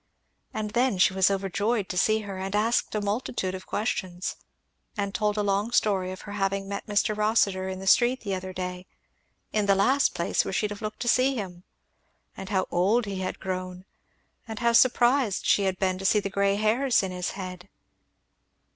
[0.51, 4.35] And then she was overjoyed to see her, and asked a multitude of questions,
[4.97, 7.15] and told a long story of her having met Mr.
[7.15, 8.87] Rossitur in the street the other day
[9.53, 11.61] "in the last place where she'd have looked to see him;"
[12.35, 13.85] and how old he had grown,
[14.47, 17.69] and how surprised she had been to see the grey hairs in his head.